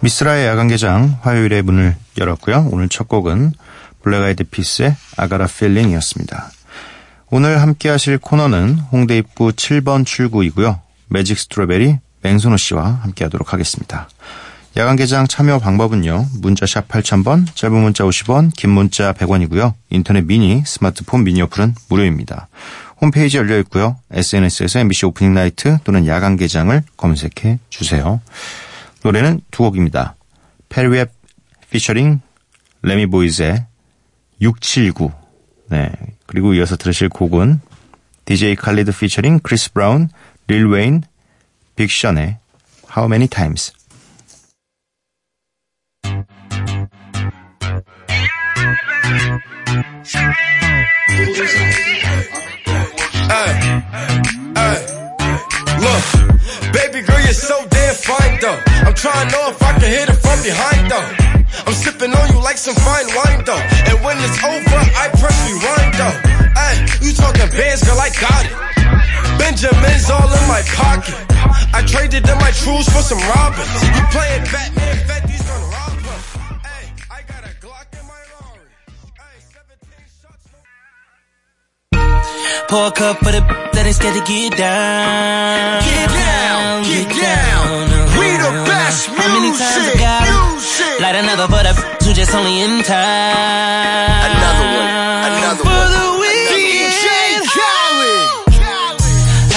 [0.00, 2.68] 미쓰라의 야간 개장 화요일에 문을 열었고요.
[2.70, 3.52] 오늘 첫 곡은
[4.02, 6.50] 블랙 아이드 피스의 I Gotta Feeling이었습니다.
[7.30, 10.80] 오늘 함께 하실 코너는 홍대 입구 7번 출구이고요.
[11.08, 14.08] 매직 스트로베리 맹선호 씨와 함께 하도록 하겠습니다.
[14.76, 16.26] 야간 개장 참여 방법은요.
[16.40, 19.74] 문자샵 8000번, 짧은 문자 50원, 긴 문자 100원이고요.
[19.90, 22.48] 인터넷 미니, 스마트폰 미니 어플은 무료입니다.
[23.00, 23.96] 홈페이지 열려 있고요.
[24.12, 28.20] SNS에서 MBC Opening Night 또는 야간 개장을 검색해 주세요.
[29.02, 30.16] 노래는 두 곡입니다.
[30.68, 31.12] Fetty Wap
[31.70, 32.20] featuring
[32.82, 33.66] Remy Boyz의
[34.40, 35.10] 679.
[35.70, 35.90] 네.
[36.26, 37.60] 그리고 이어서 들으실 곡은
[38.24, 40.08] DJ 칼리드 피처링 크리스 브라운,
[40.46, 41.02] 릴 웨인,
[41.76, 42.38] 빅션의
[42.94, 43.72] How Many Times.
[82.78, 83.42] Pour a cup for the
[83.74, 85.82] that ain't scared to get down.
[85.82, 87.90] Get down, get down.
[88.14, 91.02] We the best How many times I music, got music.
[91.02, 91.74] Light another for the
[92.06, 94.30] who just only in time.
[94.30, 94.90] Another one,
[95.26, 95.90] another for one.
[95.90, 96.94] the weekend.
[96.94, 98.30] DJ Khaled.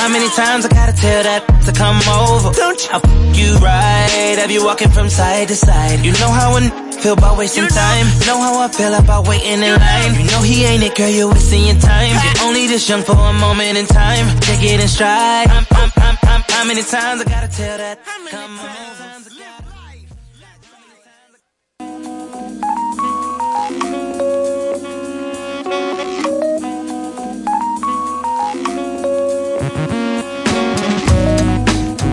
[0.02, 2.50] How many times I gotta tell that to come over?
[2.58, 2.90] Don't you?
[2.90, 4.01] I f- you right
[4.47, 6.05] Have you walking from side to side?
[6.05, 6.71] You know how I
[7.03, 8.07] feel about wasting time.
[8.27, 10.15] Know how I feel about waiting in line.
[10.15, 11.09] You know he ain't it, girl.
[11.09, 12.15] You're wasting your time.
[12.15, 14.27] You're only this young for a moment in time.
[14.41, 15.49] Take it in stride.
[15.49, 17.99] I'm, I'm, I'm, I'm, how many times I gotta tell that?
[18.31, 18.87] Come on.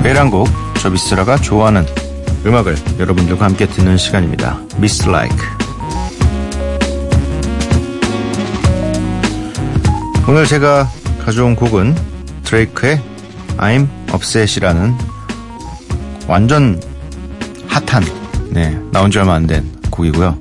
[0.03, 0.49] 매일 한 곡,
[0.80, 1.84] 저 미스라가 좋아하는
[2.46, 4.58] 음악을 여러분들과 함께 듣는 시간입니다.
[4.78, 5.36] 미스 라이크.
[10.28, 10.88] 오늘 제가
[11.24, 11.96] 가져온 곡은
[12.44, 13.00] 드레이크의
[13.56, 14.94] I'm Upset이라는
[16.28, 16.80] 완전
[17.66, 18.04] 핫한,
[18.50, 20.38] 네, 나온 지 얼마 안 된 곡이고요.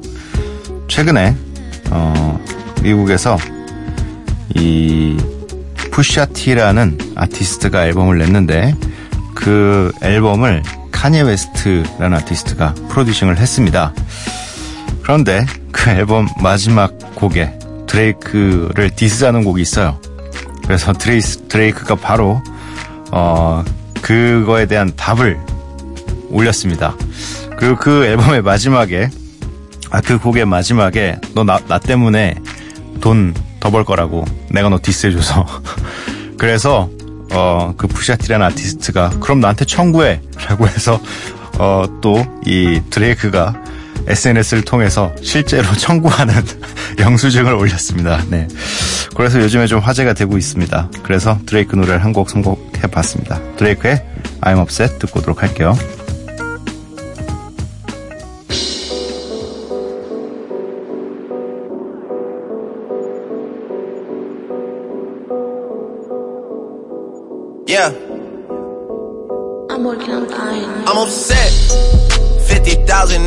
[0.88, 1.36] 최근에,
[1.90, 2.40] 어,
[2.82, 3.38] 미국에서
[4.56, 5.18] 이
[5.92, 8.76] Pusha T라는 아티스트가 앨범을 냈는데
[9.38, 13.94] 그 앨범을 카니에 웨스트라는 아티스트가 producing을 했습니다.
[15.04, 17.54] 그런데 그 앨범 마지막 곡에
[17.86, 20.00] 드레이크를 diss하는 곡이 있어요.
[20.66, 22.42] 그래서 드레이스, 드레이크가 바로
[23.12, 23.64] 어
[24.02, 25.40] 그거에 대한 답을
[26.30, 26.96] 올렸습니다.
[27.58, 29.10] 그리고 그 앨범의 마지막에
[29.92, 32.36] 아 그 곡의 마지막에 너 나 나 때문에
[33.02, 35.46] 돈 더 벌 거라고 내가 너 디스해줘서
[36.38, 36.90] 그래서
[37.32, 41.00] 어그 푸샤티라는 아티스트가 그럼 나한테 청구해 라고 해서
[41.60, 43.54] 어 또 이 드레이크가
[44.08, 46.34] SNS를 통해서 실제로 청구하는
[47.00, 48.24] 영수증을 올렸습니다.
[48.30, 48.48] 네.
[49.16, 50.90] 그래서 요즘에 좀 화제가 되고 있습니다.
[51.04, 53.40] 그래서 드레이크 노래를 한 곡 선곡해 봤습니다.
[53.58, 54.02] 드레이크의
[54.42, 55.76] I'm Upset 듣고 오도록 할게요.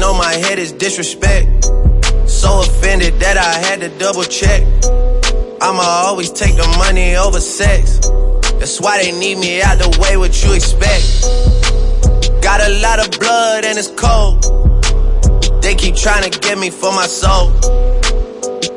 [0.02, 1.64] On my head is disrespect.
[2.26, 4.62] So offended that I had to double check.
[5.60, 7.98] I'ma always take the money over sex.
[8.58, 11.22] That's why they need me out the way, what you expect.
[12.42, 14.42] Got a lot of blood and it's cold.
[15.62, 17.50] They keep trying to get me for my soul.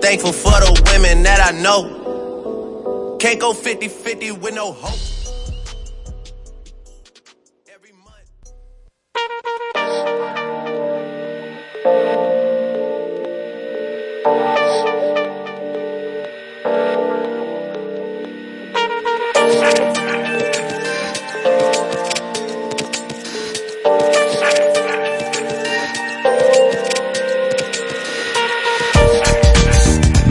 [0.02, 3.18] Thankful for the women that I know.
[3.20, 5.13] Can't go 50 50 with no hope.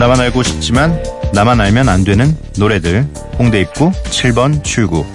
[0.03, 1.01] 나만 알고 싶지만
[1.33, 3.07] 나만 알면 안 되는 노래들
[3.39, 5.05] 홍대 입구 7번 출구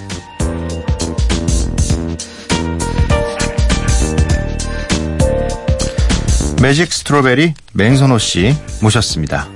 [6.63, 9.47] 매직 스트로베리 맹선호 씨 모셨습니다.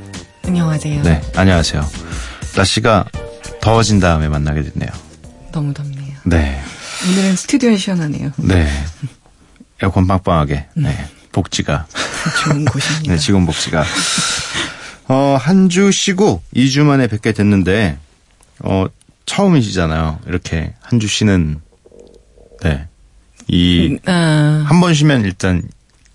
[0.44, 1.02] 안녕하세요.
[1.02, 1.82] 네, 안녕하세요.
[2.54, 3.06] 날씨가
[3.62, 4.90] 더워진 다음에 만나게 됐네요.
[5.50, 6.14] 너무 덥네요.
[6.24, 6.60] 네,
[7.08, 8.32] 오늘은 스튜디오는 시원하네요.
[8.36, 8.68] 네.
[9.82, 10.66] 에어컨 빵빵하게.
[10.74, 11.06] 네.
[11.32, 11.86] 복지가.
[12.44, 13.12] 좋은 곳입니다.
[13.14, 13.82] 네, 직원 복지가.
[15.12, 17.98] 어, 한 주 쉬고 2주 만에 뵙게 됐는데,
[18.60, 18.86] 어,
[19.26, 20.20] 처음이시잖아요.
[20.26, 21.60] 이렇게 한 주 쉬는,
[22.62, 22.86] 네.
[23.48, 25.62] 이, 아, 한번 쉬면 일단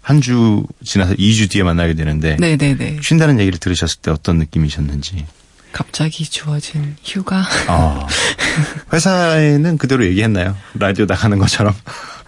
[0.02, 2.98] 한 주 지나서 2주 뒤에 만나게 되는데, 네네네.
[3.02, 5.26] 쉰다는 얘기를 들으셨을 때 어떤 느낌이셨는지.
[5.74, 7.44] 갑자기 주어진 휴가.
[7.68, 8.08] 어,
[8.94, 10.56] 회사에는 그대로 얘기했나요?
[10.74, 11.76] 라디오 나가는 것처럼.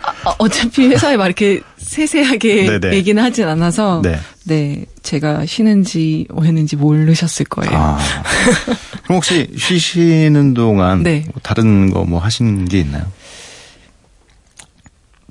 [0.01, 2.95] 아, 어차피 회사에 막 이렇게 세세하게 네네.
[2.95, 4.19] 얘기는 하진 않아서, 네.
[4.45, 4.85] 네.
[5.03, 7.71] 제가 쉬는지 오했는지 모르셨을 거예요.
[7.73, 7.97] 아.
[9.03, 11.23] 그럼 혹시 쉬시는 동안 네.
[11.31, 13.05] 뭐 다른 거 뭐 하시는 게 있나요?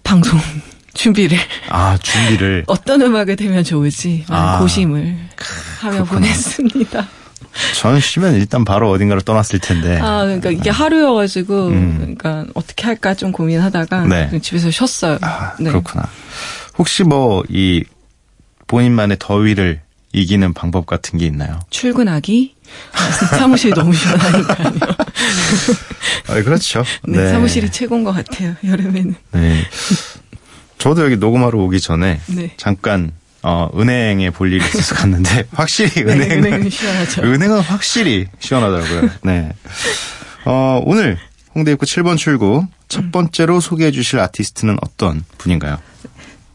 [0.03, 0.39] 방송
[0.95, 1.39] 준비를
[1.69, 2.65] 아, 준비를.
[2.67, 4.59] 어떤 음악을 되면 좋을지 아.
[4.59, 5.17] 고심을
[5.81, 6.21] 하며 그렇구나.
[6.21, 7.09] 보냈습니다.
[7.81, 9.99] 저는 쉬면 일단 바로 어딘가로 떠났을 텐데.
[10.01, 11.97] 아, 그러니까 이게 하루여가지고, 음.
[11.99, 14.39] 그러니까 어떻게 할까 좀 고민하다가 네.
[14.41, 15.19] 집에서 쉬었어요.
[15.23, 15.71] 아, 네.
[15.71, 16.09] 그렇구나.
[16.79, 17.85] 혹시 뭐, 이,
[18.67, 19.81] 본인만의 더위를
[20.13, 21.59] 이기는 방법 같은 게 있나요?
[21.71, 22.55] 출근하기?
[23.39, 24.73] 사무실이 너무 시원하니까요.
[26.29, 26.85] 아, 그렇죠.
[27.07, 29.15] 네, 사무실이 최고인 것 같아요, 여름에는.
[29.33, 29.65] 네.
[30.79, 32.53] 저도 여기 녹음하러 오기 전에 네.
[32.57, 33.13] 잠깐,
[33.51, 37.23] 어, 은행에 볼 일이 있어서 갔는데, 확실히 네, 은행은, 은행은 시원하죠.
[37.23, 39.11] 은행은 확실히 시원하더라고요.
[39.25, 39.49] 네.
[40.45, 41.17] 어, 오늘
[41.55, 45.79] 홍대 입구 7번 출구 첫 번째로 소개해 주실 아티스트는 어떤 분인가요?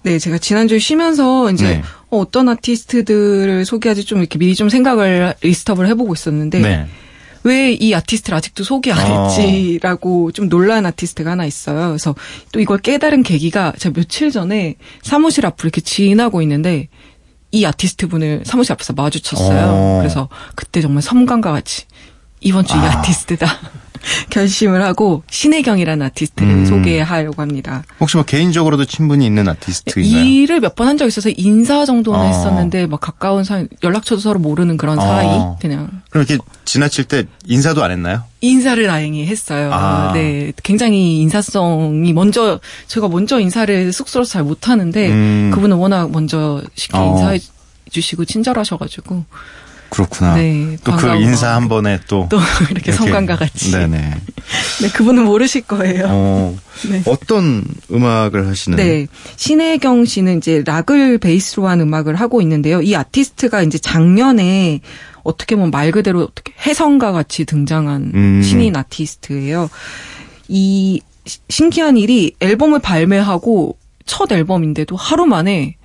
[0.03, 1.83] 네, 제가 지난주에 쉬면서 이제 네.
[2.11, 6.87] 어, 어떤 아티스트들을 소개하지 좀 이렇게 미리 좀 생각을 list up을 해보고 있었는데 네.
[7.43, 9.27] 왜 이 아티스트를 아직도 소개 안 어.
[9.27, 11.89] 했지라고 좀 놀란 아티스트가 하나 있어요.
[11.89, 12.15] 그래서
[12.51, 16.87] 또 이걸 깨달은 계기가 제가 며칠 전에 사무실 앞으로 이렇게 지나고 있는데
[17.51, 19.67] 이 아티스트 분을 사무실 앞에서 마주쳤어요.
[19.67, 19.97] 어.
[19.99, 21.85] 그래서 그때 정말 섬광과 같이
[22.39, 22.99] 이번 주이 아.
[22.99, 23.47] 아티스트다
[24.29, 26.65] 결심을 하고 신혜경이라는 아티스트를 음.
[26.65, 27.83] 소개하려고 합니다.
[27.99, 30.23] 혹시 뭐 개인적으로도 친분이 있는 아티스트인가요?
[30.23, 32.23] 일을 몇 번 한 적 있어서 인사 정도는 어.
[32.23, 35.01] 했었는데 막 가까운 사이 연락처도 서로 모르는 그런 어.
[35.01, 35.27] 사이
[35.61, 38.23] 그냥 그럼 이렇게 지나칠 때 인사도 안 했나요?
[38.41, 39.69] 인사를 다행히 했어요.
[39.71, 40.11] 아.
[40.13, 45.51] 네, 굉장히 인사성이 먼저 제가 먼저 인사를 쑥스러워서 잘 못하는데 음.
[45.53, 47.11] 그분은 워낙 먼저 쉽게 어.
[47.11, 47.39] 인사해
[47.89, 49.23] 주시고 친절하셔가지고
[49.93, 50.35] 그렇구나.
[50.35, 51.53] 네, 또 그 인사.
[51.55, 52.39] 한 번에 또또
[52.71, 53.97] 이렇게 성관과 같이 네네.
[54.81, 56.05] 네, 그분은 모르실 거예요.
[56.09, 56.57] 어,
[56.89, 57.03] 네.
[57.05, 58.75] 어떤 음악을 하시는?
[58.75, 59.05] 네.
[59.35, 62.81] 신혜경 씨는 이제 락을 베이스로 한 음악을 하고 있는데요.
[62.81, 64.81] 이 아티스트가 이제 작년에
[65.23, 68.41] 어떻게 보면 말 그대로 어떻게 혜성과 같이 등장한 음.
[68.43, 69.69] 신인 아티스트예요.
[70.49, 75.75] 이 시- 신기한 일이 앨범을 발매하고 첫 앨범인데도 하루 만에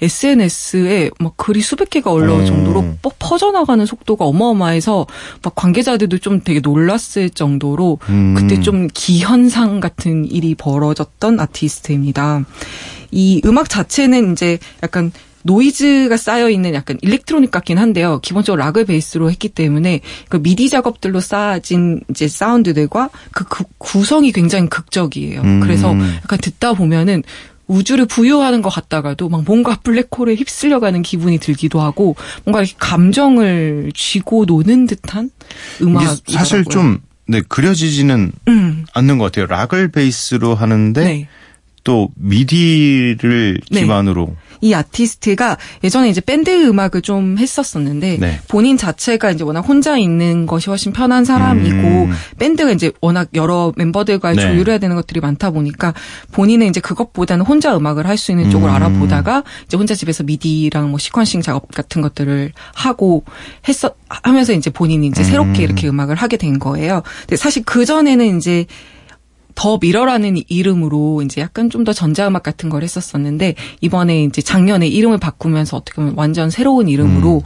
[0.00, 2.46] SNS에 막 글이 수백 개가 올라올 음.
[2.46, 5.06] 정도로 뻑 퍼져나가는 속도가 어마어마해서
[5.42, 8.34] 막 관계자들도 좀 되게 놀랐을 정도로 음.
[8.36, 12.44] 그때 좀 기현상 같은 일이 벌어졌던 아티스트입니다.
[13.10, 15.12] 이 음악 자체는 이제 약간
[15.42, 18.20] 노이즈가 쌓여 있는 약간 electronic 같긴 한데요.
[18.22, 24.68] 기본적으로 락을 베이스로 했기 때문에 그 미디 작업들로 쌓아진 이제 사운드들과 그, 그 구성이 굉장히
[24.68, 25.40] 극적이에요.
[25.40, 25.60] 음.
[25.60, 27.22] 그래서 약간 듣다 보면은
[27.68, 34.46] 우주를 부여하는 것 같다가도 막 뭔가 블랙홀에 휩쓸려가는 기분이 들기도 하고 뭔가 이렇게 감정을 쥐고
[34.46, 35.30] 노는 듯한
[35.80, 38.86] 음악이 사실 좀 네, 그려지지는 음.
[38.94, 39.46] 않는 것 같아요.
[39.46, 41.28] 락을 베이스로 하는데 네.
[41.84, 43.80] 또 미디를 네.
[43.82, 48.40] 기반으로 이 아티스트가 예전에 이제 밴드 음악을 좀 했었었는데 네.
[48.48, 52.12] 본인 자체가 이제 워낙 혼자 있는 것이 훨씬 편한 사람이고 음.
[52.38, 54.42] 밴드가 이제 워낙 여러 멤버들과 네.
[54.42, 55.94] 조율해야 되는 것들이 많다 보니까
[56.32, 58.74] 본인은 이제 그것보다는 혼자 음악을 할 수 있는 쪽을 음.
[58.74, 63.24] 알아보다가 이제 혼자 집에서 미디랑 뭐 시퀀싱 작업 같은 것들을 하고
[63.68, 65.62] 했어 하면서 이제 본인이 이제 새롭게 음.
[65.62, 67.02] 이렇게 음악을 하게 된 거예요.
[67.20, 68.66] 근데 사실 그 전에는 이제
[69.58, 75.18] 더 미러라는 이름으로 이제 약간 좀 더 전자음악 같은 걸 했었었는데 이번에 이제 작년에 이름을
[75.18, 77.42] 바꾸면서 어떻게 보면 완전 새로운 이름으로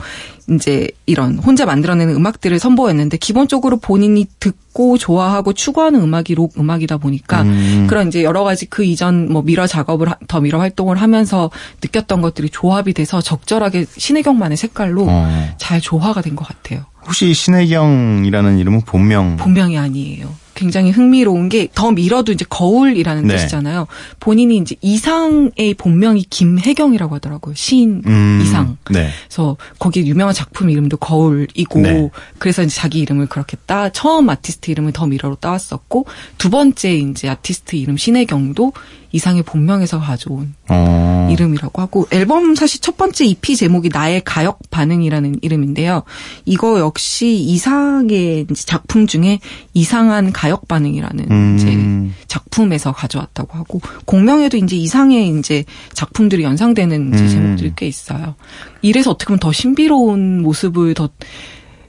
[0.51, 7.43] 이제 이런 혼자 만들어내는 음악들을 선보였는데 기본적으로 본인이 듣고 좋아하고 추구하는 음악이 록 음악이다 보니까
[7.43, 7.87] 음.
[7.89, 11.51] 그런 이제 여러 가지 그 이전 뭐 Mirror 작업을 하- The Mirror 활동을 하면서
[11.83, 15.49] 느꼈던 것들이 조합이 돼서 적절하게 신해경만의 색깔로 어.
[15.59, 16.85] 잘 조화가 된 것 같아요.
[17.07, 20.42] 혹시 신해경이라는 이름은 본명 본명이 아니에요.
[20.55, 23.37] 굉장히 흥미로운 게 The Mirror도 이제 거울이라는 네.
[23.37, 23.87] 뜻이잖아요.
[24.21, 27.55] 본인이 이제 이상의 본명이 김해경이라고 하더라고요.
[27.57, 28.77] 시인 음, 이상.
[28.91, 29.09] 네.
[29.29, 32.11] 그래서 거기 유명한 작품 이름도 거울이고 네.
[32.39, 36.07] 그래서 이제 자기 이름을 그렇게 따 처음 아티스트 이름을 더 미러로 따왔었고
[36.39, 38.73] 두 번째 이제 아티스트 이름 신혜경도
[39.13, 41.29] 이상의 본명에서 가져온 어.
[41.31, 46.03] 이름이라고 하고 앨범 사실 첫 번째 EP 제목이 나의 가역 반응이라는 이름인데요.
[46.47, 49.39] 이거 역시 이상의 작품 중에
[49.75, 51.57] 이상한 가역 반응이라는 음.
[51.57, 57.29] 이제 작품에서 가져왔다고 하고 공명에도 이제 이상의 이제 작품들이 연상되는 이제 음.
[57.29, 58.35] 제목들이 꽤 있어요.
[58.81, 61.11] 이래서 어떻게 보면 더 신비로운 모습을 더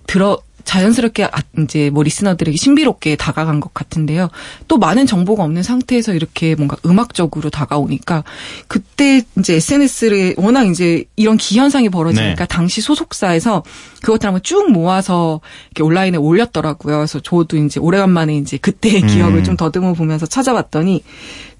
[0.05, 1.29] 들어 자연스럽게 아-
[1.59, 4.29] 이제 뭐 리스너들에게 신비롭게 다가간 것 같은데요.
[4.67, 8.23] 또 많은 정보가 없는 상태에서 이렇게 뭔가 음악적으로 다가오니까
[8.67, 12.47] 그때 이제 SNS를 워낙 이제 이런 기현상이 벌어지니까 네.
[12.47, 13.63] 당시 소속사에서
[14.01, 15.41] 그것들 한번 쭉 모아서
[15.71, 16.97] 이렇게 온라인에 올렸더라고요.
[16.97, 19.07] 그래서 저도 이제 오래간만에 이제 그때의 음.
[19.07, 21.03] 기억을 좀 더듬어 보면서 찾아봤더니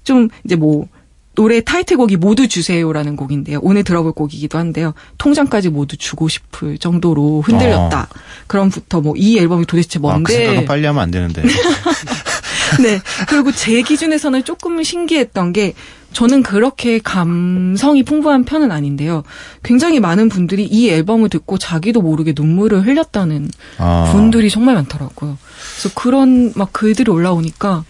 [0.02, 0.86] 좀 이제 뭐
[1.34, 3.58] 노래 타이틀곡이 모두 주세요라는 곡인데요.
[3.62, 4.94] 오늘 들어볼 곡이기도 한데요.
[5.18, 8.08] 통장까지 모두 주고 싶을 정도로 흔들렸다.
[8.46, 10.34] 그럼부터 뭐 이 앨범이 도대체 아, 그 뭔데?
[10.34, 11.42] 생각은 빨리 하면 안 되는데.
[12.82, 13.00] 네.
[13.28, 15.74] 그리고 제 기준에서는 조금 신기했던 게
[16.12, 19.24] 저는 그렇게 감성이 풍부한 편은 아닌데요.
[19.62, 24.10] 굉장히 많은 분들이 이 앨범을 듣고 자기도 모르게 눈물을 흘렸다는 아.
[24.12, 25.36] 분들이 정말 많더라고요.
[25.72, 27.84] 그래서 그런 막 글들이 올라오니까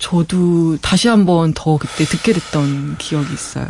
[0.00, 3.68] 저도 다시 한번 더 그때 듣게 됐던 기억이 있어요.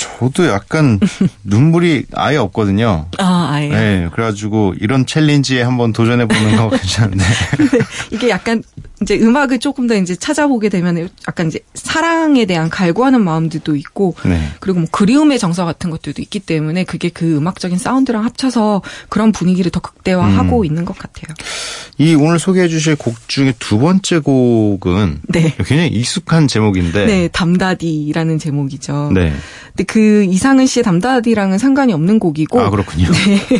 [0.00, 0.98] 저도 약간
[1.44, 3.06] 눈물이 아예 없거든요.
[3.18, 3.68] 아, 아예.
[3.68, 7.24] 네, 그래가지고 이런 챌린지에 한번 도전해보는 거 괜찮은데.
[8.10, 8.62] 이게 약간
[9.02, 14.48] 이제 음악을 조금 더 이제 찾아보게 되면 약간 이제 사랑에 대한 갈구하는 마음들도 있고 네.
[14.60, 19.70] 그리고 뭐 그리움의 정서 같은 것들도 있기 때문에 그게 그 음악적인 사운드랑 합쳐서 그런 분위기를
[19.70, 20.64] 더 극대화하고 음.
[20.64, 21.34] 있는 것 같아요.
[21.98, 25.54] 이 오늘 소개해 주실 곡 중에 두 번째 곡은 네.
[25.58, 27.06] 굉장히 익숙한 제목인데.
[27.06, 29.10] 네, 담다디라는 제목이죠.
[29.14, 29.32] 네.
[29.68, 33.08] 근데 그 이상은 씨의 담다디랑은 상관이 없는 곡이고 아 그렇군요.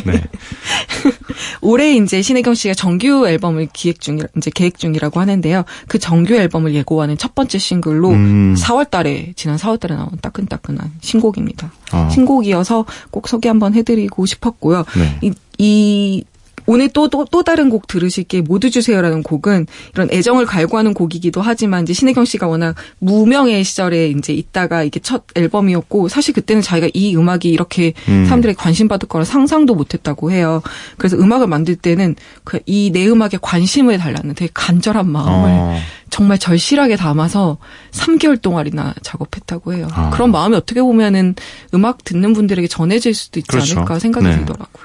[0.05, 0.23] 네.
[1.59, 5.65] 올해 이제 신혜경 씨가 정규 앨범을 기획 중 이제 계획 중이라고 하는데요.
[5.89, 8.55] 그 정규 앨범을 예고하는 첫 번째 싱글로 음.
[8.57, 11.73] 4월 달에 지난 4월 달에 나온 따끈따끈한 신곡입니다.
[11.91, 12.07] 어.
[12.09, 14.85] 신곡이어서 꼭 소개 한번 해드리고 싶었고요.
[14.95, 15.17] 네.
[15.21, 16.23] 이, 이
[16.71, 21.41] 오늘 또, 또, 또 다른 곡 들으실 게 모두 주세요라는 곡은 이런 애정을 갈구하는 곡이기도
[21.41, 26.89] 하지만 이제 신혜경 씨가 워낙 무명의 시절에 이제 있다가 이게 첫 앨범이었고 사실 그때는 자기가
[26.93, 28.25] 이 음악이 이렇게 음.
[28.25, 30.61] 사람들에게 관심 받을 거라 상상도 못 했다고 해요.
[30.97, 35.77] 그래서 음악을 만들 때는 그 이 내 음악에 관심을 달라는 되게 간절한 마음을 어.
[36.09, 37.57] 정말 절실하게 담아서
[37.91, 39.87] 3개월 동안이나 작업했다고 해요.
[39.93, 40.09] 아.
[40.09, 41.35] 그런 마음이 어떻게 보면은
[41.73, 43.77] 음악 듣는 분들에게 전해질 수도 있지 그렇죠.
[43.77, 44.37] 않을까 생각이 네.
[44.37, 44.83] 들더라고요.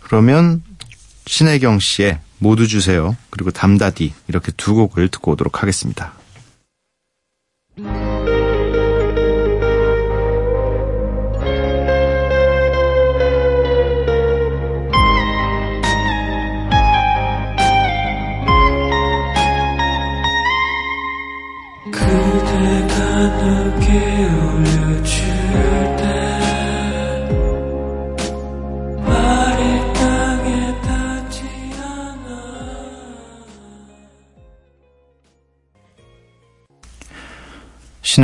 [0.00, 0.62] 그러면
[1.26, 3.16] 신혜경 씨의 모두 주세요.
[3.30, 6.12] 그리고 담다디 이렇게 두 곡을 듣고 오도록 하겠습니다.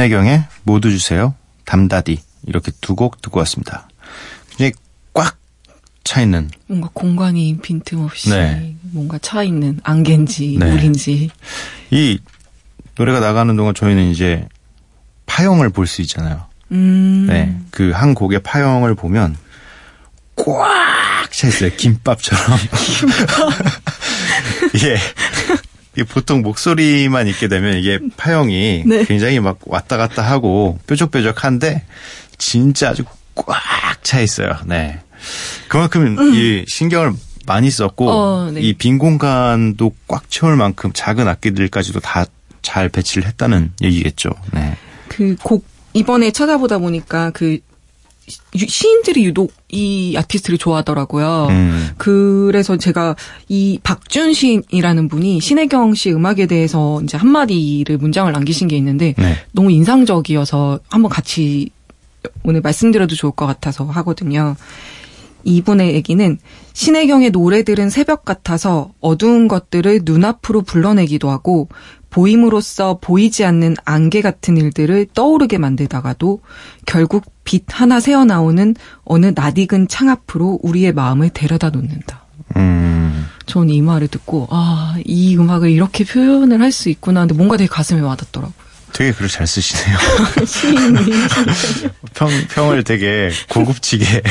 [0.03, 1.35] 신혜경의 모두 주세요.
[1.65, 3.89] 담다디 이렇게 두 곡 듣고 왔습니다.
[4.51, 4.73] 굉장히
[5.13, 5.37] 꽉
[6.05, 8.77] 차 있는 뭔가 공간이 빈틈없이 네.
[8.93, 10.71] 뭔가 차 있는 안개인지 네.
[10.71, 11.31] 물인지
[11.91, 12.19] 이
[12.97, 14.47] 노래가 나가는 동안 저희는 이제
[15.27, 16.47] 파형을 볼 수 있잖아요.
[16.71, 17.59] 음 네.
[17.73, 19.37] 그 한 곡의 파형을 보면
[20.37, 21.71] 꽉 차 있어요.
[21.77, 22.57] 김밥처럼.
[24.75, 24.97] 이게, 이게
[26.05, 29.05] 보통 목소리만 있게 되면 이게 파형이 네.
[29.05, 31.85] 굉장히 막 왔다 갔다 하고 뾰족뾰족한데
[32.39, 33.47] 진짜 아주 꽉
[34.03, 34.57] 차 있어요.
[34.67, 35.01] 네.
[35.69, 37.13] 그만큼 이 신경을
[37.47, 38.11] 많이 썼고 음.
[38.11, 38.61] 어, 네.
[38.61, 42.27] 이빈 공간도 꽉 채울 만큼 작은 악기들까지도 다
[42.61, 44.31] 잘 배치를 했다는 얘기겠죠.
[44.53, 44.77] 네.
[45.09, 45.65] 그 곡
[45.95, 47.59] 이번에 찾아보다 보니까 그 유-
[48.55, 51.49] 시인들이 유독 이 아티스트를 좋아하더라고요.
[51.51, 51.89] 음.
[51.99, 53.17] 그래서 제가
[53.49, 59.37] 이 박준 시인이라는 분이 신혜경 씨 음악에 대해서 이제 한마디를 문장을 남기신 게 있는데 네.
[59.53, 61.71] 너무 인상적이어서 한번 같이
[62.43, 64.57] 오늘 말씀드려도 좋을 것 같아서 하거든요.
[65.49, 66.39] 이분의 얘기는
[66.75, 71.69] 신혜경의 노래들은 새벽 같아서 어두운 것들을 눈앞으로 불러내기도 하고
[72.11, 76.41] 보임으로써 보이지 않는 안개 같은 일들을 떠오르게 만들다가도
[76.87, 78.75] 결국 빛 하나 새어 나오는
[79.05, 82.25] 어느 낯익은 창 앞으로 우리의 마음을 데려다 놓는다.
[82.57, 83.27] 음.
[83.47, 87.21] 전이 말을 듣고 아, 이 음악을 이렇게 표현을 할 수 있구나.
[87.21, 88.68] 근데 뭔가 되게 가슴에 와닿더라고요.
[88.93, 89.97] 되게 글을 잘 쓰시네요.
[92.15, 94.05] 평, 평을 되게 고급지게.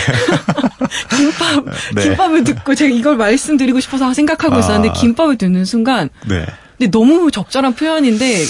[1.16, 2.04] 김밥 네.
[2.04, 4.60] 김밥을 듣고 제가 이걸 말씀드리고 싶어서 생각하고 아.
[4.60, 6.46] 있었는데 김밥을 듣는 순간 네.
[6.78, 8.46] 근데 너무 적절한 표현인데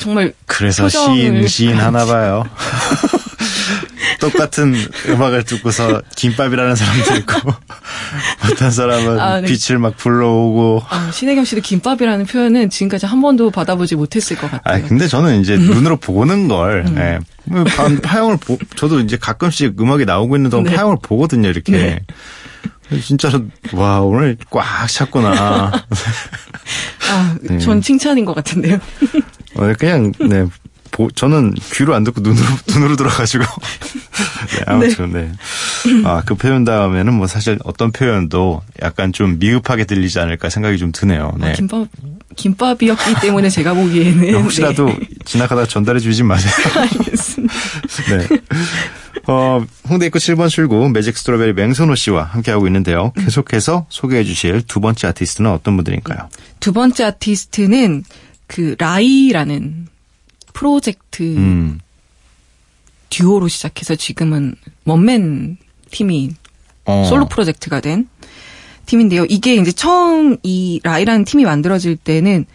[0.00, 1.76] 정말 그래서 시인, 시인.
[1.76, 2.44] 하나 봐요.
[4.20, 4.74] 똑같은
[5.08, 7.52] 음악을 듣고서 김밥이라는 사람도 있고,
[8.50, 9.46] 어떤 사람은 아, 네.
[9.48, 10.82] 빛을 막 불러오고.
[10.88, 14.86] 아, 신혜경 씨도 김밥이라는 표현은 지금까지 한 번도 받아보지 못했을 것아 같아요.
[14.86, 17.64] 근데 저는 이제 눈으로 보는 걸, 음.
[17.64, 20.74] 파- 파형을 보, 저도 이제 가끔씩 음악이 나오고 있는 동안 네.
[20.74, 21.72] 파형을 보거든요, 이렇게.
[21.72, 23.00] 네.
[23.00, 25.72] 진짜로, 와, 오늘 꽉 찼구나.
[27.10, 27.58] 아, 네.
[27.58, 28.78] 전 칭찬인 것 같은데요.
[29.56, 30.46] 어, 그냥, 네.
[30.92, 33.44] 보, 저는 귀로 안 듣고 눈으로, 눈으로 들어가지고.
[34.54, 35.32] 네, 아무튼, 네.
[36.04, 40.92] 아, 그 표현 다음에는 뭐 사실 어떤 표현도 약간 좀 미흡하게 들리지 않을까 생각이 좀
[40.92, 41.32] 드네요.
[41.40, 41.50] 네.
[41.50, 41.88] 아, 김밥
[42.36, 45.00] 김밥이었기 때문에 제가 보기에는 혹시라도 네.
[45.24, 46.52] 지나가다 전달해 주지 마세요.
[46.76, 47.54] 알겠습니다.
[48.08, 48.40] 네.
[49.26, 53.12] 어, 홍대 입구 7번 출구 매직 스트로베리 맹선호 씨와 함께하고 있는데요.
[53.18, 56.28] 계속해서 소개해 주실 두 번째 아티스트는 어떤 분들인가요?
[56.60, 58.04] 두 번째 아티스트는
[58.46, 59.88] 그 Rhye라는
[60.52, 61.80] 프로젝트 음.
[63.10, 64.54] 듀오로 시작해서 지금은
[64.84, 65.58] 원맨
[65.90, 66.30] 팀이
[66.86, 67.04] 어.
[67.08, 68.08] 솔로 프로젝트가 된
[68.86, 69.24] 팀인데요.
[69.28, 72.46] 이게 이제 처음 이 Rhye라는 팀이 만들어질 때는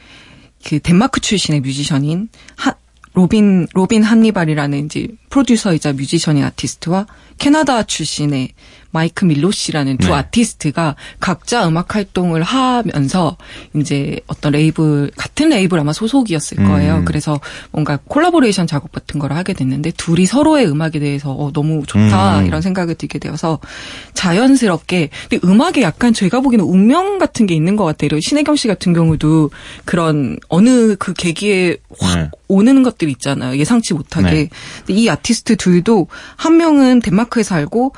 [0.66, 2.74] 그 덴마크 출신의 뮤지션인 하,
[3.14, 8.50] 로빈 로빈 한니발이라는 이제 프로듀서이자 뮤지션인 아티스트와 캐나다 출신의
[8.98, 10.14] 마이크 밀로시라는 두 네.
[10.16, 13.38] 아티스트가 각자 음악 활동을 하면서
[13.76, 16.96] 이제 어떤 레이블 같은 레이블 아마 소속이었을 거예요.
[16.96, 17.06] 음.
[17.06, 17.40] 그래서
[17.72, 22.48] 뭔가 콜라보레이션 작업 같은 거를 하게 됐는데 둘이 서로의 음악에 대해서 어, 너무 좋다 음.
[22.48, 23.60] 이런 생각을 들게 되어서
[24.16, 28.20] 자연스럽게 근데 음악에 약간 제가 보기에는 운명 같은 게 있는 것 같아요.
[28.20, 29.52] 신해경 씨 같은 경우도
[29.86, 32.30] 그런 어느 그 계기에 확 네.
[32.48, 33.58] 오는 것들 있잖아요.
[33.58, 34.50] 예상치 못하게.
[34.88, 34.94] 네.
[34.94, 37.94] 이 아티스트 둘도 한 명은 덴마크에 살고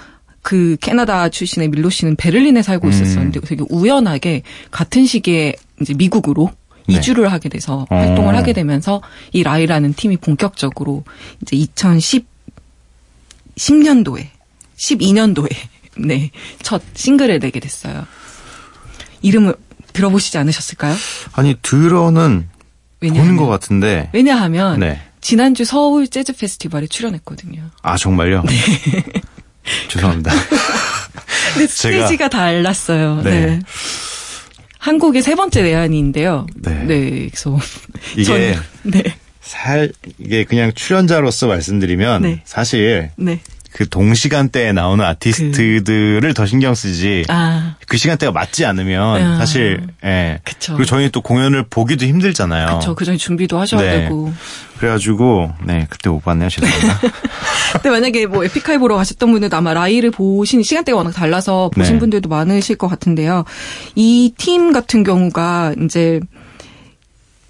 [0.49, 2.91] 그 캐나다 출신의 밀로시는 베를린에 살고 음.
[2.91, 6.51] 있었었는데 되게 우연하게 같은 시기에 이제 미국으로
[6.87, 6.95] 네.
[6.95, 7.95] 이주를 하게 돼서 어.
[7.95, 8.99] 활동을 하게 되면서
[9.31, 11.03] 이 라이라는 팀이 본격적으로
[11.43, 12.25] 이제 2010
[13.57, 14.25] 10년도에
[14.75, 15.55] 12년도에
[15.99, 16.31] 네,
[16.63, 18.07] 첫 싱글을 내게 됐어요.
[19.21, 19.53] 이름을
[19.93, 20.95] 들어보시지 않으셨을까요?
[21.33, 22.49] 아니, 들어는
[23.01, 24.09] 보는 것 같은데.
[24.13, 24.99] 왜냐하면 네.
[25.21, 27.69] 지난주 서울 재즈 페스티벌에 출연했거든요.
[27.83, 28.45] 아, 정말요?
[28.47, 29.21] 네.
[29.89, 30.31] 죄송합니다.
[31.53, 33.21] 근데 제가- 스테이지가 달랐어요.
[33.23, 33.31] 네.
[33.45, 33.59] 네.
[34.79, 36.47] 한국의 세 번째 내한인데요.
[36.55, 36.85] 네.
[36.87, 37.59] 그래서
[38.13, 39.03] 이게 전- 네,
[39.41, 42.41] 살, 이게 그냥 출연자로서 말씀드리면 네.
[42.45, 43.39] 사실 네.
[43.79, 47.23] 그 동시간대에 나오는 아티스트들을 더 신경 쓰지.
[47.29, 49.37] 아, 그 시간대가 맞지 않으면 아.
[49.37, 50.41] 사실 예.
[50.43, 50.73] 그쵸.
[50.73, 52.79] 그리고 저희는 또 공연을 보기도 힘들잖아요.
[52.79, 52.93] 그쵸.
[52.93, 54.01] 그 전에 준비도 하셔야 네.
[54.01, 54.33] 되고.
[54.79, 56.99] 그래가지고 네 그때 못 봤네요 죄송합니다.
[57.71, 61.99] 근데 만약에 뭐 에픽하이 보러 가셨던 분들도 아마 라이를 보신 시간대가 워낙 달라서 보신 네.
[61.99, 63.45] 분들도 많으실 것 같은데요.
[63.95, 66.19] 이 팀 같은 경우가 이제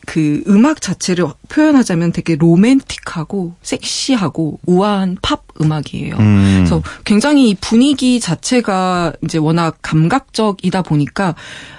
[0.10, 6.16] 그 음악 자체를 표현하자면 되게 로맨틱하고 섹시하고 우아한 팝 음악이에요.
[6.18, 6.54] 음.
[6.58, 11.36] 그래서 굉장히 이 분위기 자체가 이제 워낙 감각적이다 보니까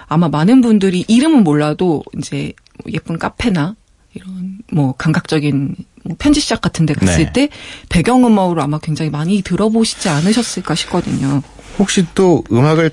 [0.07, 2.53] 아마 많은 분들이 이름은 몰라도 이제
[2.85, 3.75] 뭐 예쁜 카페나
[4.15, 7.33] 이런 뭐 감각적인 뭐 편지 시작 같은 데 갔을 네.
[7.33, 7.49] 때
[7.89, 11.43] 배경음악으로 아마 굉장히 많이 들어보시지 않으셨을까 싶거든요.
[11.81, 12.93] 혹시 또 음악을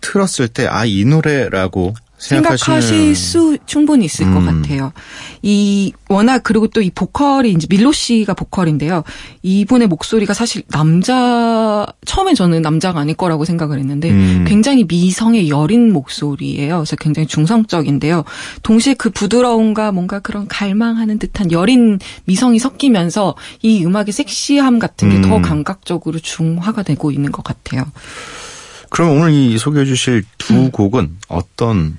[0.00, 4.62] 틀었을 때 아 이 노래라고 생각하실 수 충분히 있을 것 음.
[4.62, 4.92] 같아요.
[5.42, 9.04] 이 워낙 그리고 또 이 보컬이 이제 밀로 씨가 보컬인데요.
[9.42, 14.44] 이분의 목소리가 사실 남자 처음에 저는 남자가 아닐 거라고 생각을 했는데 음.
[14.46, 16.78] 굉장히 미성의 여린 목소리예요.
[16.78, 18.24] 그래서 굉장히 중성적인데요.
[18.62, 25.36] 동시에 그 부드러움과 뭔가 그런 갈망하는 듯한 여린 미성이 섞이면서 이 음악의 섹시함 같은 게더
[25.36, 25.42] 음.
[25.42, 27.84] 감각적으로 중화가 되고 있는 것 같아요.
[28.90, 31.96] 그럼 오늘 이 소개해 주실 두 곡은 어떤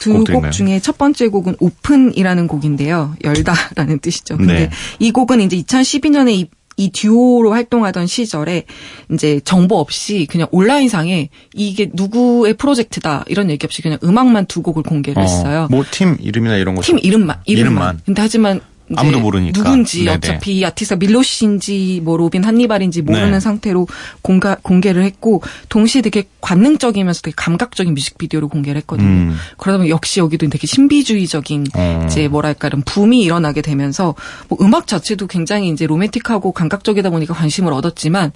[0.00, 0.24] 두?
[0.24, 3.14] 곡 중에 첫 번째 곡은 오픈이라는 곡인데요.
[3.22, 4.36] 열다라는 뜻이죠.
[4.36, 4.70] 근데 네.
[4.98, 8.64] 이 곡은 이제 2012년에 이, 이 듀오로 활동하던 시절에
[9.12, 14.82] 이제 정보 없이 그냥 온라인상에 이게 누구의 프로젝트다 이런 얘기 없이 그냥 음악만 두 곡을
[14.82, 15.68] 공개를 했어요.
[15.70, 17.66] 뭐팀 이름이나 이런 거 팀 이름만, 이름만.
[17.72, 18.00] 이름만.
[18.06, 18.60] 근데 하지만
[18.96, 19.62] 아무도 모르니까.
[19.62, 20.16] 누군지 네네.
[20.16, 23.40] 어차피 이 아티스트가 밀로시인지 뭐 로빈 한니발인지 모르는 네.
[23.40, 23.86] 상태로
[24.22, 29.08] 공가, 공개를 했고 동시에 되게 관능적이면서 되게 감각적인 뮤직비디오를 공개를 했거든요.
[29.08, 29.36] 음.
[29.58, 32.06] 그러다 보면 역시 여기도 되게 신비주의적인 어.
[32.06, 34.14] 이제 뭐랄까 이런 붐이 일어나게 되면서
[34.48, 38.32] 뭐 음악 자체도 굉장히 이제 로맨틱하고 감각적이다 보니까 관심을 얻었지만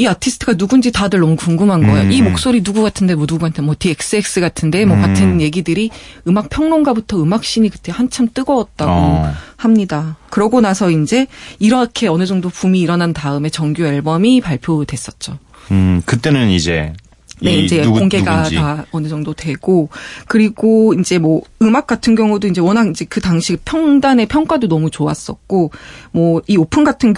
[0.00, 2.04] 이 아티스트가 누군지 다들 너무 궁금한 거예요.
[2.04, 2.12] 음.
[2.12, 5.02] 이 목소리 누구 같은데 뭐 누구 같은데 뭐 DXX 같은데 뭐 음.
[5.02, 5.90] 같은 얘기들이
[6.26, 9.30] 음악 평론가부터 음악 신이 그때 한참 뜨거웠다고 어.
[9.56, 10.16] 합니다.
[10.30, 11.26] 그러고 나서 이제
[11.58, 15.38] 이렇게 어느 정도 붐이 일어난 다음에 정규 앨범이 발표됐었죠.
[15.72, 16.94] 음, 그때는 이제
[17.42, 18.56] 네, 이 이제 누구, 공개가 누군지.
[18.56, 19.90] 다 어느 정도 되고
[20.28, 25.72] 그리고 이제 뭐 음악 같은 경우도 이제 워낙 이제 그 당시 평단의 평가도 너무 좋았었고
[26.12, 27.12] 뭐 이 오픈 같은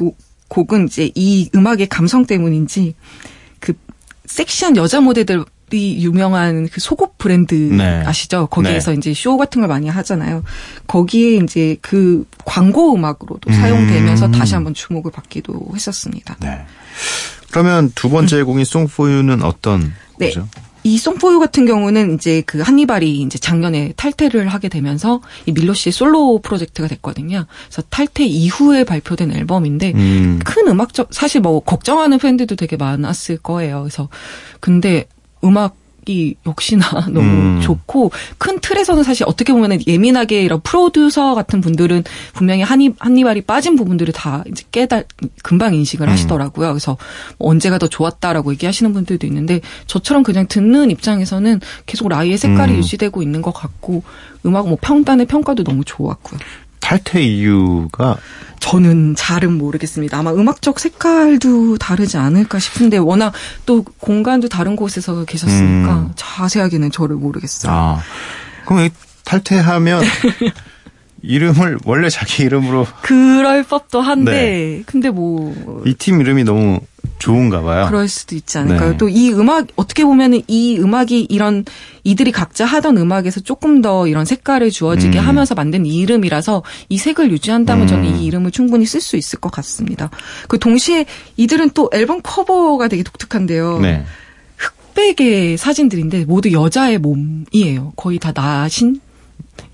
[0.53, 2.95] 곡- 곡은 이제 이 음악의 감성 때문인지
[3.61, 3.73] 그
[4.27, 8.03] 섹시한 여자 모델들 이 유명한 그 속옷 브랜드 네.
[8.05, 8.47] 아시죠?
[8.49, 8.99] 거기에서 네.
[8.99, 10.45] 이제 쇼 같은 걸 많이 하잖아요.
[10.87, 13.55] 거기에 이제 그 광고 음악으로도 음.
[13.55, 16.37] 사용되면서 다시 한번 주목을 받기도 했었습니다.
[16.41, 16.67] 네.
[17.51, 19.95] 그러면 두 번째 곡인 Song for You는 어떤 음.
[20.19, 20.27] 네.
[20.27, 20.47] 거죠?
[20.85, 25.92] 이 송포유 같은 경우는 이제 그 한니발이 이제 작년에 탈퇴를 하게 되면서 이 밀로 씨의
[25.92, 27.47] 솔로 프로젝트가 됐거든요.
[27.68, 30.40] 그래서 탈퇴 이후에 발표된 앨범인데 음.
[30.45, 33.81] 큰 음악적 사실 뭐 걱정하는 팬들도 되게 많았을 거예요.
[33.81, 34.09] 그래서
[34.61, 35.07] 근데
[35.45, 37.61] 음악 이 역시나 너무 음.
[37.62, 43.77] 좋고 큰 틀에서는 사실 어떻게 보면은 예민하게 이런 프로듀서 같은 분들은 분명히 한이 한니발이 빠진
[43.77, 45.05] 부분들을 다 이제 깨달
[45.43, 46.12] 금방 인식을 음.
[46.12, 46.69] 하시더라고요.
[46.69, 46.97] 그래서
[47.38, 52.79] 뭐 언제가 더 좋았다라고 얘기하시는 분들도 있는데 저처럼 그냥 듣는 입장에서는 계속 라이의 색깔이 음.
[52.79, 54.03] 유지되고 있는 것 같고
[54.45, 56.41] 음악 뭐 평단의 평가도 너무 좋았고요.
[56.83, 58.18] 탈퇴 이유가
[58.61, 60.18] 저는 잘은 모르겠습니다.
[60.18, 63.33] 아마 음악적 색깔도 다르지 않을까 싶은데 워낙
[63.66, 66.11] 또 공간도 다른 곳에서 계셨으니까 음.
[66.16, 67.73] 자세하게는 저를 모르겠어요.
[67.73, 68.01] 아
[68.66, 68.90] 그럼 이
[69.25, 70.03] 탈퇴하면
[71.23, 74.83] 이름을 원래 자기 이름으로 그럴 법도 한데 네.
[74.87, 75.55] 근데 뭐
[75.87, 76.81] 이 팀 이름이 너무
[77.22, 77.87] 좋은가 봐요.
[77.87, 78.90] 그럴 수도 있지 않을까요?
[78.90, 78.96] 네.
[78.96, 81.64] 또이 음악 어떻게 보면은 이 음악이 이런
[82.02, 85.24] 이들이 각자 하던 음악에서 조금 더 이런 색깔을 주어지게 음.
[85.28, 87.87] 하면서 만든 이 이름이라서 이 색을 유지한다면 음.
[87.87, 90.11] 저는 이 이름을 충분히 쓸 수 있을 것 같습니다.
[90.48, 91.06] 그 동시에
[91.37, 93.78] 이들은 또 앨범 커버가 되게 독특한데요.
[93.78, 94.04] 네.
[94.56, 97.92] 흑백의 사진들인데 모두 여자의 몸이에요.
[97.94, 99.00] 거의 다 나신.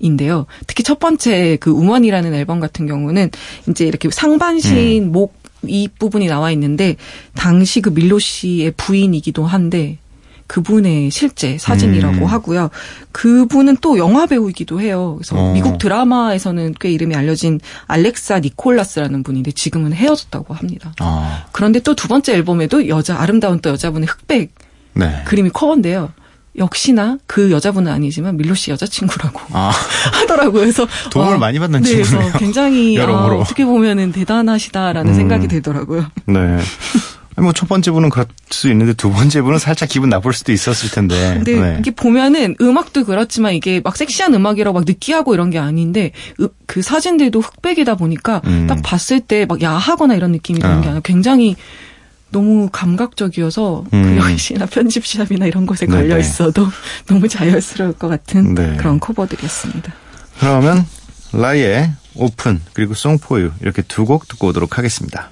[0.01, 0.45] 인데요.
[0.67, 3.31] 특히 첫 번째 그 우먼이라는 앨범 같은 경우는
[3.69, 5.11] 이제 이렇게 상반신 음.
[5.11, 6.95] 목 이 부분이 나와 있는데
[7.35, 9.97] 당시 그 밀로 씨의 부인이기도 한데
[10.47, 12.25] 그분의 실제 사진이라고 음.
[12.25, 12.71] 하고요.
[13.11, 15.15] 그분은 또 영화 배우이기도 해요.
[15.19, 15.53] 그래서 어.
[15.53, 20.93] 미국 드라마에서는 꽤 이름이 알려진 알렉사 니콜라스라는 분인데 지금은 헤어졌다고 합니다.
[20.99, 24.51] 아, 그런데 또 두 번째 앨범에도 여자 아름다운 또 여자분의 흑백
[24.93, 25.21] 네.
[25.25, 26.11] 그림이 커버인데요.
[26.59, 29.71] 역시나 그 여자분은 아니지만 밀로 씨 여자친구라고 아,
[30.13, 30.61] 하더라고요.
[30.61, 32.33] 그래서 도움을 와, 많이 받는 네, 친구네요.
[32.37, 33.39] 굉장히 아, 여러모로.
[33.39, 35.15] 어떻게 보면은 대단하시다라는 음.
[35.15, 36.05] 생각이 들더라고요.
[36.25, 36.39] 네.
[37.35, 40.51] 아니, 뭐, 첫 번째 분은 그럴 수 있는데, 두 번째 분은 살짝 기분 나쁠 수도
[40.51, 41.35] 있었을 텐데.
[41.35, 41.75] 근데 네.
[41.79, 46.81] 이게 보면은 음악도 그렇지만 이게 막 섹시한 음악이라고 막 느끼하고 이런 게 아닌데 으- 그
[46.81, 48.67] 사진들도 흑백이다 보니까 음.
[48.67, 50.81] 딱 봤을 때 막 야하거나 이런 느낌이 드는 어.
[50.81, 51.55] 게 아니라 굉장히
[52.31, 54.03] 너무 감각적이어서 음.
[54.03, 56.01] 그 역시나 편집샵이나 이런 곳에 네네.
[56.01, 56.67] 걸려 있어도
[57.07, 58.75] 너무 자연스러울 것 같은 네.
[58.77, 59.93] 그런 커버들이었습니다.
[60.39, 60.85] 그러면,
[61.33, 65.31] 라이의 오픈, 그리고 송포유, 이렇게 두 곡 듣고 오도록 하겠습니다.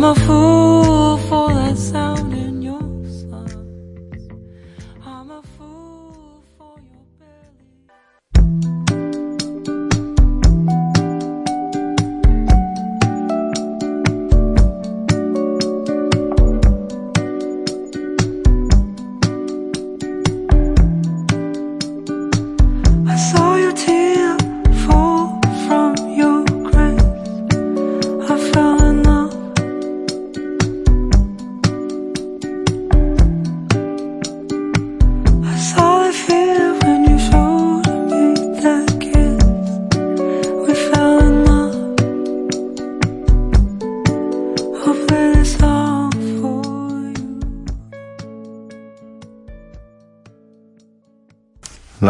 [0.00, 0.79] 怎么敷？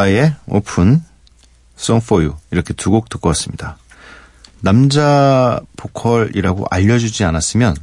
[0.01, 1.03] 라이의 오픈,
[1.79, 3.77] Song for You 이렇게 두 곡 듣고 왔습니다.
[4.61, 7.77] 남자 보컬이라고 알려주지 않았으면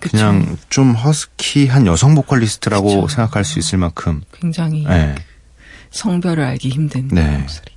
[0.00, 3.08] 그냥 좀 허스키한 여성 보컬리스트라고 그쵸.
[3.08, 5.14] 생각할 수 있을 만큼 굉장히 네.
[5.90, 7.38] 성별을 알기 힘든 네.
[7.38, 7.72] 목소리.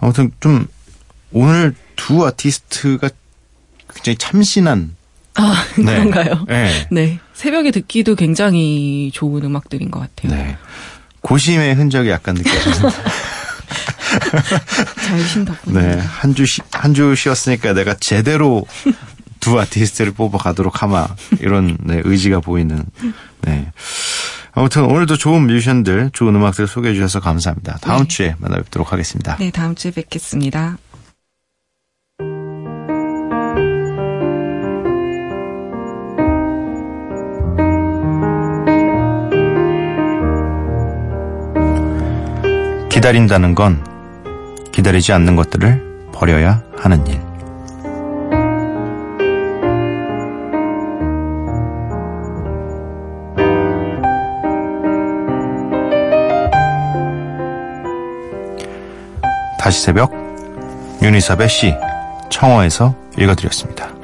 [0.00, 0.66] 아무튼 좀
[1.32, 3.10] 오늘 두 아티스트가
[3.94, 4.96] 굉장히 참신한
[5.34, 5.84] 아 네.
[5.84, 6.44] 그런가요?
[6.48, 6.88] 네.
[6.90, 7.20] 네.
[7.34, 10.34] 새벽에 듣기도 굉장히 좋은 음악들인 것 같아요.
[10.34, 10.56] 네.
[11.28, 12.90] 고심의 흔적이 약간 느껴집니다.
[15.06, 15.72] 잘 쉰다고.
[15.72, 15.98] 네.
[15.98, 18.66] 한 주, 쉬, 한주 쉬었으니까 내가 제대로
[19.38, 21.06] 두 아티스트를 뽑아가도록 하마.
[21.40, 22.82] 이런, 네, 의지가 보이는,
[23.42, 23.70] 네.
[24.52, 27.76] 아무튼 오늘도 좋은 뮤지션들, 좋은 음악들 소개해 주셔서 감사합니다.
[27.82, 28.08] 다음 네.
[28.08, 29.36] 주에 만나 뵙도록 하겠습니다.
[29.36, 30.78] 네, 다음 주에 뵙겠습니다.
[42.98, 43.84] 기다린다는 건
[44.72, 47.20] 기다리지 않는 것들을 버려야 하는 일.
[59.60, 60.12] 다시 새벽
[61.00, 61.74] 유니섭의 시
[62.30, 63.97] 청어에서 읽어드렸습니다.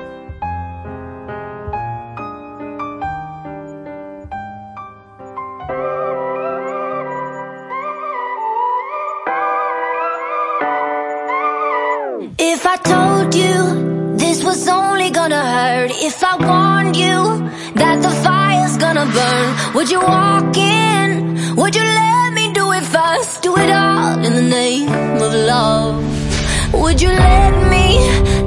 [27.34, 27.86] let me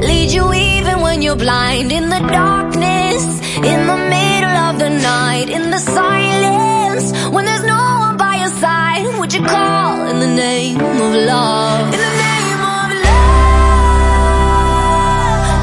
[0.07, 1.93] lead you even when you're blind?
[1.93, 3.25] In the darkness,
[3.57, 8.51] in the middle of the night, in the silence, when there's no one by your
[8.65, 11.93] side, would you call in the name of love?
[11.95, 13.43] In the name of love,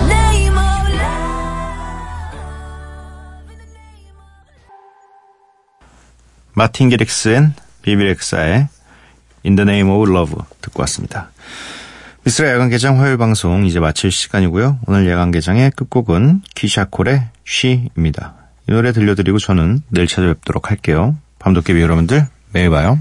[0.09, 0.69] name of
[6.53, 8.67] 마틴 게릭스 앤 비비렉사의
[9.45, 11.31] In the Name of Love 듣고 왔습니다.
[12.24, 14.78] 미스라 야간 개장 화요일 방송 이제 마칠 시간이고요.
[14.87, 18.34] 오늘 야간 개장의 끝곡은 키샤콜의 쉬입니다.
[18.66, 21.18] 이 노래 들려드리고 저는 내일 찾아뵙도록 할게요.
[21.38, 22.98] 밤도깨비 여러분들 매일 봐요.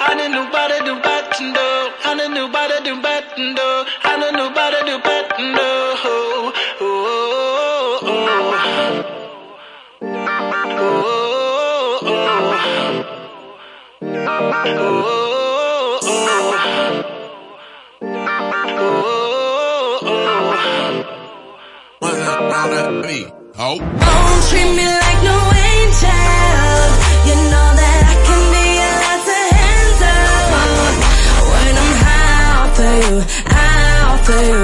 [0.00, 1.92] I didn't nobody do better though.
[2.04, 3.67] I didn't nobody do better though.
[23.58, 25.38] Don't treat me like no
[25.72, 26.10] angel.
[27.28, 30.32] You know that I can be a lot to handle.
[31.52, 31.94] When I'm
[32.76, 33.14] for you,
[33.48, 34.57] out for you.